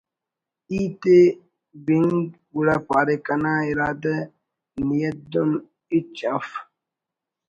[0.69, 1.21] ہیت ءِ
[1.85, 2.17] بِنگ
[2.53, 4.15] گڑا پارے ”کنا ارادہ
[4.87, 5.51] نیت دُن
[5.91, 6.47] ہچ اف